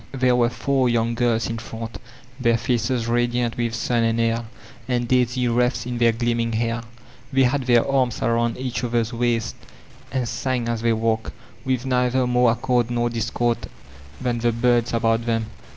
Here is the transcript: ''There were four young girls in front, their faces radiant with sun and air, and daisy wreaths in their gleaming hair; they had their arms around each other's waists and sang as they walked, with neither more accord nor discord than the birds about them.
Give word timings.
''There 0.23 0.35
were 0.35 0.49
four 0.49 0.89
young 0.89 1.13
girls 1.13 1.47
in 1.47 1.59
front, 1.59 1.99
their 2.39 2.57
faces 2.57 3.05
radiant 3.07 3.55
with 3.55 3.75
sun 3.75 4.01
and 4.01 4.19
air, 4.19 4.45
and 4.87 5.07
daisy 5.07 5.47
wreaths 5.47 5.85
in 5.85 5.99
their 5.99 6.11
gleaming 6.11 6.53
hair; 6.53 6.81
they 7.31 7.43
had 7.43 7.65
their 7.67 7.87
arms 7.87 8.19
around 8.23 8.57
each 8.57 8.83
other's 8.83 9.13
waists 9.13 9.53
and 10.11 10.27
sang 10.27 10.67
as 10.67 10.81
they 10.81 10.91
walked, 10.93 11.31
with 11.63 11.85
neither 11.85 12.25
more 12.25 12.49
accord 12.51 12.89
nor 12.89 13.11
discord 13.11 13.69
than 14.19 14.39
the 14.39 14.51
birds 14.51 14.91
about 14.91 15.27
them. 15.27 15.51